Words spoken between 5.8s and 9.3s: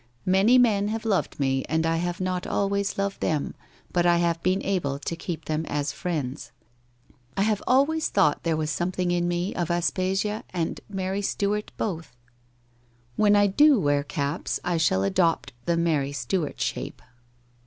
friends.... I have always thought there was something in